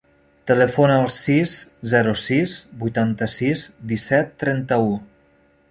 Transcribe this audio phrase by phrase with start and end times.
[0.51, 1.53] Telefona al sis,
[1.91, 4.97] zero, sis, vuitanta-sis, disset, trenta-u.